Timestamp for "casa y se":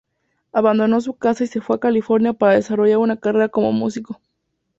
1.15-1.61